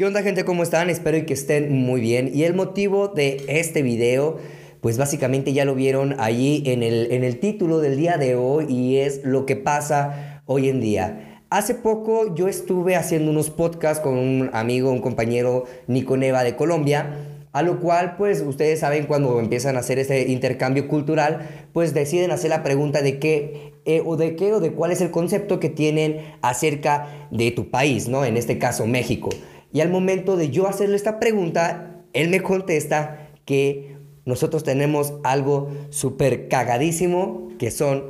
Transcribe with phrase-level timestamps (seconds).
[0.00, 0.46] ¿Qué onda gente?
[0.46, 0.88] ¿Cómo están?
[0.88, 2.30] Espero que estén muy bien.
[2.32, 4.38] Y el motivo de este video,
[4.80, 8.64] pues básicamente ya lo vieron allí en el, en el título del día de hoy
[8.66, 11.42] y es lo que pasa hoy en día.
[11.50, 16.56] Hace poco yo estuve haciendo unos podcasts con un amigo, un compañero, Nico Neva de
[16.56, 17.18] Colombia,
[17.52, 22.30] a lo cual pues ustedes saben cuando empiezan a hacer este intercambio cultural, pues deciden
[22.30, 25.60] hacer la pregunta de qué eh, o de qué o de cuál es el concepto
[25.60, 28.24] que tienen acerca de tu país, ¿no?
[28.24, 29.28] En este caso México.
[29.72, 35.70] Y al momento de yo hacerle esta pregunta, él me contesta que nosotros tenemos algo
[35.90, 38.04] súper cagadísimo, que son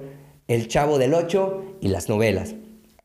[0.48, 2.54] el Chavo del Ocho y las novelas.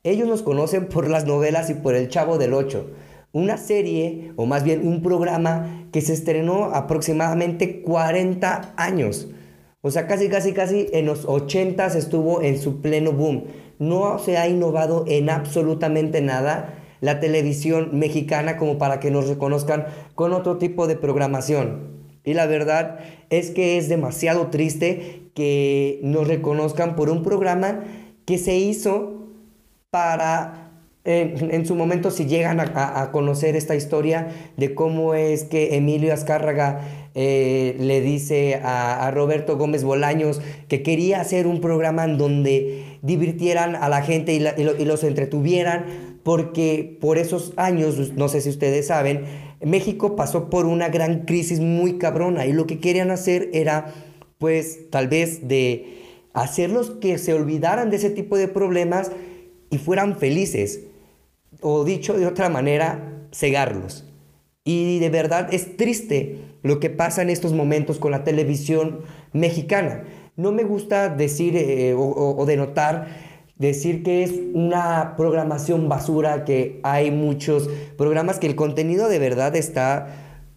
[0.03, 2.91] Ellos nos conocen por las novelas y por el Chavo del Ocho,
[3.31, 9.27] una serie, o más bien un programa que se estrenó aproximadamente 40 años.
[9.81, 13.45] O sea, casi, casi, casi en los 80 estuvo en su pleno boom.
[13.77, 19.85] No se ha innovado en absolutamente nada la televisión mexicana como para que nos reconozcan
[20.15, 21.95] con otro tipo de programación.
[22.23, 22.97] Y la verdad
[23.29, 27.83] es que es demasiado triste que nos reconozcan por un programa
[28.25, 29.27] que se hizo
[29.91, 30.71] para
[31.03, 36.81] en, su momento si llegan a, conocer esta historia de cómo es que Emilio Azcárraga
[37.13, 43.75] eh, le dice a, Roberto Gómez Bolaños que quería hacer un programa en donde divirtieran
[43.75, 45.85] a la gente y, los entretuvieran
[46.23, 49.25] porque por esos años, no sé si ustedes saben,
[49.61, 53.93] México pasó por una gran crisis muy cabrona y lo que querían hacer era,
[54.39, 55.99] pues, tal vez de
[56.33, 59.11] hacerlos que se olvidaran de ese tipo de problemas
[59.69, 60.81] y fueran felices.
[61.61, 64.05] O dicho de otra manera, cegarlos.
[64.63, 70.03] Y de verdad es triste lo que pasa en estos momentos con la televisión mexicana.
[70.37, 73.07] No me gusta decir eh, o, denotar
[73.57, 79.55] decir que es una programación basura, que hay muchos programas que el contenido de verdad
[79.55, 80.07] está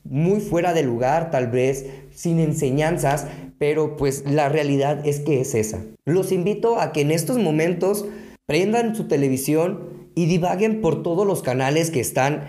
[0.03, 3.29] muy fuera de lugar, tal vez sin enseñanzas,
[3.59, 5.85] pero pues la realidad es que es esa.
[6.07, 8.05] Los invito a que en estos momentos
[8.47, 12.43] prendan su televisión y divaguen por todos los canales que están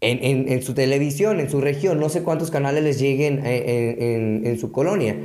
[0.00, 1.98] en, su televisión, en su región.
[1.98, 5.16] No sé cuántos canales les lleguen en su colonia,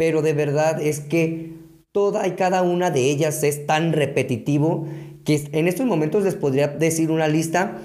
[0.00, 1.60] pero de verdad es que
[1.92, 4.86] Toda y cada una de ellas es tan repetitivo
[5.24, 7.78] que en estos momentos les podría decir una lista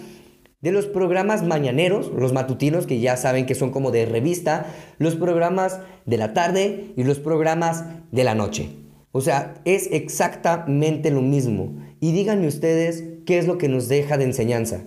[0.62, 4.68] de los programas mañaneros, los matutinos que ya saben que son como de revista,
[5.00, 8.70] los programas de la tarde y los programas de la noche.
[9.12, 11.76] O sea, es exactamente lo mismo.
[12.00, 14.86] Y díganme ustedes qué es lo que nos deja de enseñanza.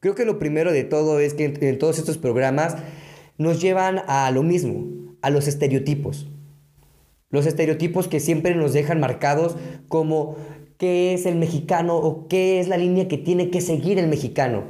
[0.00, 2.76] Creo que lo primero de todo es que en todos estos programas
[3.38, 6.28] nos llevan a lo mismo, a los estereotipos.
[7.30, 9.56] Los estereotipos que siempre nos dejan marcados
[9.88, 10.36] como
[10.78, 14.64] qué es el mexicano o qué es la línea que tiene que seguir el mexicano.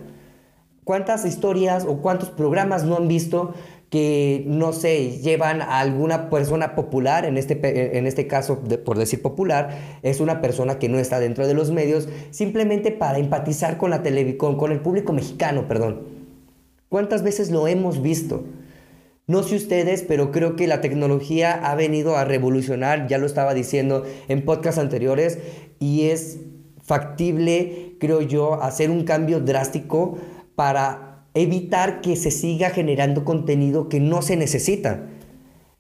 [0.85, 3.55] ¿Cuántas historias o cuántos programas no han visto
[3.91, 9.21] que, no sé, llevan a alguna persona popular, en este, en este caso, por decir
[9.21, 13.91] popular, es una persona que no está dentro de los medios, simplemente para empatizar con,
[13.91, 16.03] la tele, con el público mexicano, perdón?
[16.89, 18.45] ¿Cuántas veces lo hemos visto?
[19.29, 23.55] No sé ustedes, pero creo que la tecnología ha venido a revolucionar, ya lo estaba
[23.55, 25.41] diciendo en podcasts anteriores,
[25.81, 26.39] y es
[26.81, 30.17] factible, creo yo, hacer un cambio drástico
[30.55, 35.09] para evitar que se siga generando contenido que no se necesita.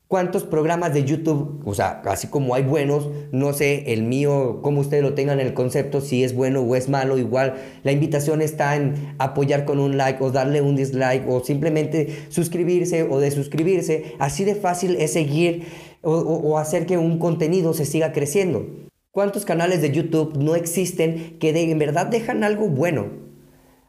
[0.09, 4.81] ¿Cuántos programas de YouTube, o sea, así como hay buenos, no sé, el mío, como
[4.81, 8.41] ustedes lo tengan en el concepto, si es bueno o es malo, igual la invitación
[8.41, 14.15] está en apoyar con un like o darle un dislike o simplemente suscribirse o desuscribirse.
[14.21, 15.67] Así de fácil es seguir
[16.03, 18.65] o, hacer que un contenido se siga creciendo.
[19.11, 23.09] ¿Cuántos canales de YouTube no existen que de, en verdad dejan algo bueno?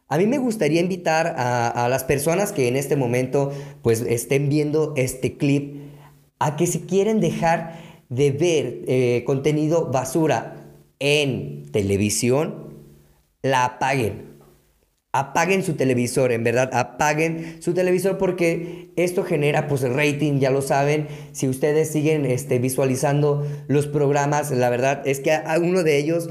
[0.08, 3.52] A mí me gustaría invitar a, a las personas que en este momento
[3.82, 5.87] pues estén viendo este clip
[6.38, 10.66] a que si quieren dejar de ver eh, contenido basura
[10.98, 12.74] en televisión,
[13.42, 14.28] la apaguen.
[15.12, 20.60] Apaguen su televisor, en verdad, apaguen su televisor porque esto genera pues rating, ya lo
[20.60, 21.08] saben.
[21.32, 26.28] Si ustedes siguen este, visualizando los programas, la verdad es que a uno de ellos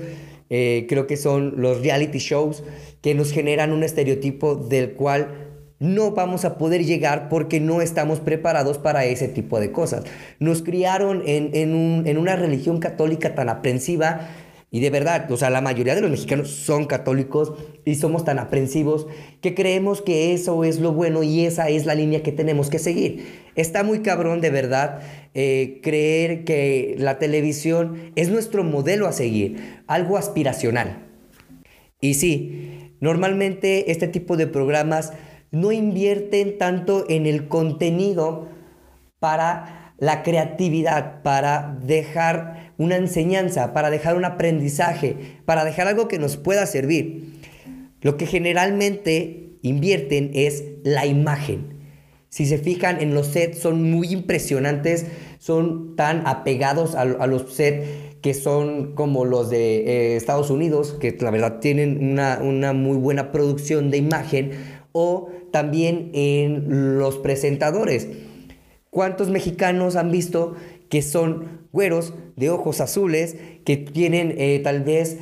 [0.49, 2.63] eh, creo que son los reality shows
[3.01, 5.46] que nos generan un estereotipo del cual
[5.79, 10.03] no vamos a poder llegar porque no estamos preparados para ese tipo de cosas.
[10.39, 14.27] Nos criaron en, una religión católica tan aprensiva
[14.69, 17.53] y de verdad, o sea, la mayoría de los mexicanos son católicos
[17.85, 19.07] y somos tan aprensivos
[19.39, 22.79] que creemos que eso es lo bueno y esa es la línea que tenemos que
[22.79, 23.25] seguir.
[23.55, 24.99] Está muy cabrón de verdad
[25.33, 31.05] eh, creer que la televisión es nuestro modelo a seguir, algo aspiracional.
[32.01, 35.13] Y sí, normalmente este tipo de programas
[35.51, 38.47] no invierten tanto en el contenido
[39.19, 46.19] para la creatividad, para dejar una enseñanza, para dejar un aprendizaje, para dejar algo que
[46.19, 47.39] nos pueda servir.
[48.01, 51.77] Lo que generalmente invierten es la imagen.
[52.29, 55.07] Si se fijan en los sets son muy impresionantes,
[55.39, 57.87] son tan apegados a, los sets
[58.21, 62.97] que son como los de eh, Estados Unidos, que la verdad tienen una, una muy
[62.97, 64.51] buena producción de imagen,
[64.99, 68.07] o también en los presentadores.
[68.89, 70.55] ¿Cuántos mexicanos han visto
[70.89, 75.17] que son güeros de ojos azules, que tienen eh, tal vez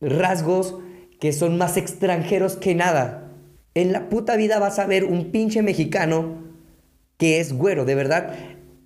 [0.00, 0.78] rasgos
[1.20, 3.30] que son más extranjeros que nada?
[3.74, 6.42] En la puta vida vas a ver un pinche mexicano
[7.16, 8.34] que es güero, de verdad.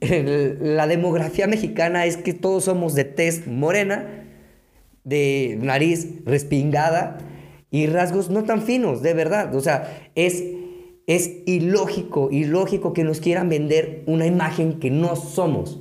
[0.60, 4.26] La demografía mexicana es que todos somos de tez morena,
[5.04, 7.16] de nariz respingada
[7.70, 9.54] y rasgos no tan finos, de verdad.
[9.54, 10.42] O sea, es,
[11.06, 15.80] es ilógico, ilógico que nos quieran vender una imagen que no somos.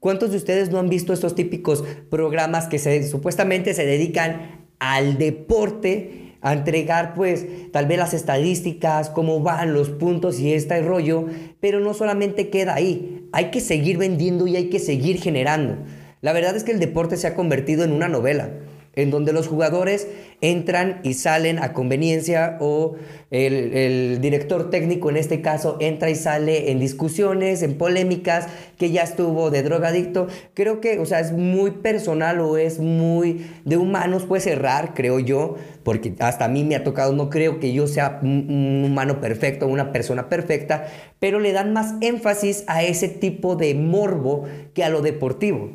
[0.00, 5.18] ¿Cuántos de ustedes no han visto estos típicos programas que se, supuestamente se dedican al
[5.18, 6.20] deporte?
[6.44, 11.24] a entregar pues tal vez las estadísticas, cómo van los puntos y este rollo,
[11.58, 15.78] pero no solamente queda ahí, hay que seguir vendiendo y hay que seguir generando.
[16.20, 18.50] La verdad es que el deporte se ha convertido en una novela
[18.96, 20.08] en donde los jugadores
[20.40, 22.96] entran y salen a conveniencia o
[23.30, 28.46] el, director técnico en este caso entra y sale en discusiones, en polémicas,
[28.78, 30.28] que ya estuvo de drogadicto.
[30.54, 35.18] Creo que, o sea, es muy personal o es muy de humanos, puede cerrar, creo
[35.18, 39.20] yo, porque hasta a mí me ha tocado, no creo que yo sea un humano
[39.20, 40.86] perfecto, una persona perfecta,
[41.18, 44.44] pero le dan más énfasis a ese tipo de morbo
[44.74, 45.70] que a lo deportivo.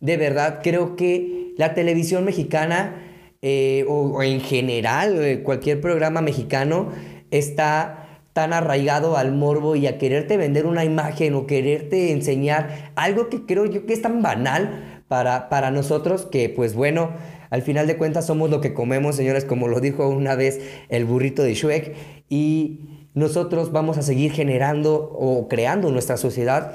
[0.00, 3.02] De verdad, creo que la televisión mexicana
[3.42, 6.90] eh, o, en general eh, cualquier programa mexicano
[7.30, 13.28] está tan arraigado al morbo y a quererte vender una imagen o quererte enseñar algo
[13.28, 17.10] que creo yo que es tan banal para, para nosotros que pues bueno,
[17.50, 21.04] al final de cuentas somos lo que comemos, señores, como lo dijo una vez el
[21.04, 21.94] burrito de Shrek
[22.30, 22.80] y
[23.14, 26.72] nosotros vamos a seguir generando o creando nuestra sociedad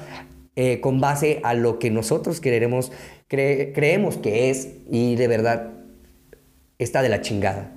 [0.60, 2.90] eh, con base a lo que nosotros queremos,
[3.28, 5.70] creemos que es y de verdad
[6.78, 7.76] está de la chingada.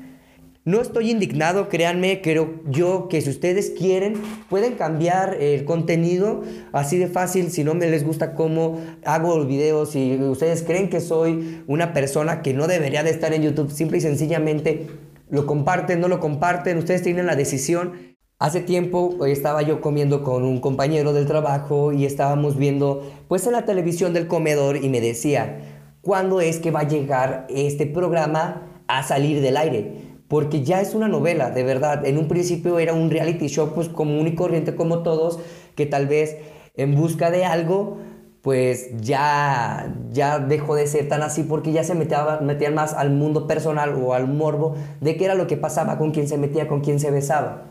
[0.66, 4.16] No estoy indignado, créanme, creo yo que si ustedes quieren
[4.50, 6.42] pueden cambiar el contenido
[6.72, 10.89] así de fácil, si no me les gusta cómo hago los videos, si ustedes creen
[10.89, 14.88] que soy una persona que no debería de estar en YouTube, simple y sencillamente
[15.30, 18.10] lo comparten, no lo comparten, ustedes tienen la decisión
[18.41, 23.45] Hace tiempo eh, estaba yo comiendo con un compañero del trabajo y estábamos viendo pues
[23.45, 25.59] en la televisión del comedor y me decía,
[26.01, 29.93] ¿cuándo es que va a llegar este programa a salir del aire?
[30.27, 32.03] Porque ya es una novela, de verdad.
[32.03, 35.39] En un principio era un reality show pues común y corriente como todos,
[35.75, 36.37] que tal vez
[36.75, 37.99] en busca de algo
[38.41, 43.45] pues ya, ya dejó de ser tan así porque ya se metían más al mundo
[43.45, 46.81] personal o al morbo de qué era lo que pasaba con quién se metía, con
[46.81, 47.70] quién se besaba.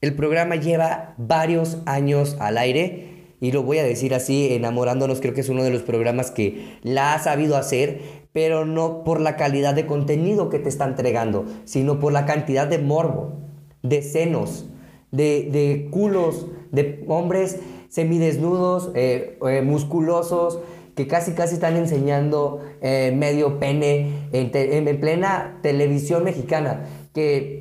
[0.00, 5.34] El programa lleva varios años al aire y lo voy a decir así, enamorándonos creo
[5.34, 8.00] que es uno de los programas que la ha sabido hacer,
[8.32, 12.68] pero no por la calidad de contenido que te está entregando, sino por la cantidad
[12.68, 13.40] de morbo,
[13.82, 14.70] de senos,
[15.10, 20.60] de, culos, de hombres semidesnudos, eh, eh, musculosos,
[20.94, 26.86] que casi casi están enseñando eh, medio pene en, plena televisión mexicana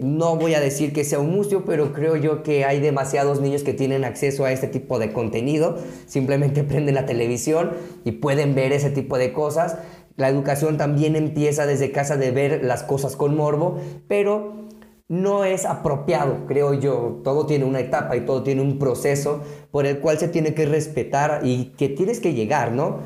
[0.01, 3.63] no voy a decir que sea un museo, pero creo yo que hay demasiados niños
[3.63, 7.71] que tienen acceso a este tipo de contenido, simplemente prenden la televisión
[8.03, 9.77] y pueden ver ese tipo de cosas.
[10.15, 14.67] La educación también empieza desde casa de ver las cosas con morbo, pero
[15.07, 17.21] no es apropiado, creo yo.
[17.23, 20.65] Todo tiene una etapa y todo tiene un proceso por el cual se tiene que
[20.65, 22.99] respetar y que tienes que llegar, ¿no?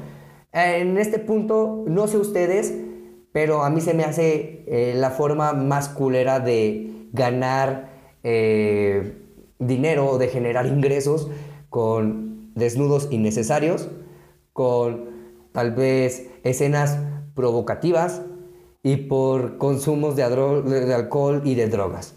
[0.53, 2.73] En este punto, no sé ustedes,
[3.31, 7.91] pero a mí se me hace eh, la forma más culera de ganar
[8.23, 9.17] eh,
[9.59, 11.29] dinero o de generar ingresos
[11.69, 13.89] con desnudos innecesarios,
[14.53, 15.09] con
[15.53, 16.97] tal vez escenas
[17.35, 18.21] provocativas
[18.83, 22.15] y por consumos de, de alcohol y de drogas.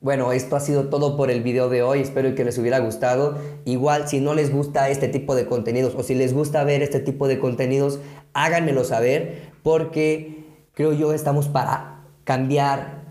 [0.00, 3.38] Bueno, esto ha sido todo por el video de hoy, espero que les hubiera gustado.
[3.64, 6.98] Igual, si no les gusta este tipo de contenidos o si les gusta ver este
[6.98, 8.00] tipo de contenidos,
[8.32, 10.41] háganmelo saber porque
[10.74, 13.02] creo yo estamos para cambiar.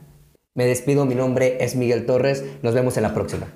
[0.53, 3.47] Me despido, mi nombre es Miguel Torres, nos vemos en la próxima.